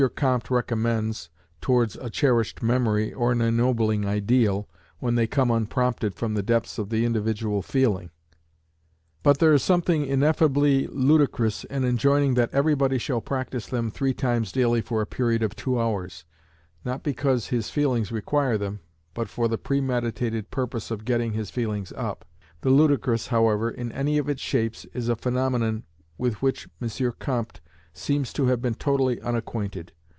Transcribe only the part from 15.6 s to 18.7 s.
hours, not because his feelings require